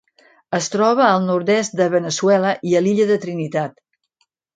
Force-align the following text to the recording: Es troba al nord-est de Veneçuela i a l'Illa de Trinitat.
Es 0.59 0.69
troba 0.75 1.03
al 1.07 1.19
nord-est 1.27 1.77
de 1.81 1.87
Veneçuela 1.95 2.53
i 2.71 2.73
a 2.79 2.81
l'Illa 2.87 3.07
de 3.11 3.19
Trinitat. 3.27 3.77